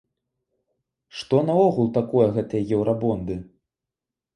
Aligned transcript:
Што 1.19 1.43
наогул 1.51 1.95
такое 2.01 2.27
гэтыя 2.41 2.69
еўрабонды? 2.79 3.43